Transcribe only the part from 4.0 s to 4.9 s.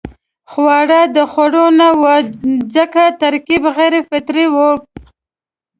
فطري وو.